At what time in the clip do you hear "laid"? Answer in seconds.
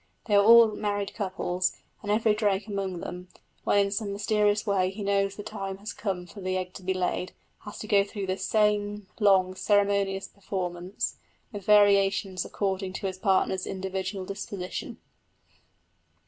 6.95-7.33